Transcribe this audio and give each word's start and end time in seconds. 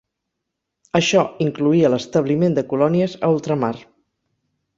Això 0.99 1.21
incloïa 1.47 1.91
l'establiment 1.95 2.57
de 2.59 2.65
colònies 2.73 3.15
a 3.29 3.31
ultramar. 3.37 3.73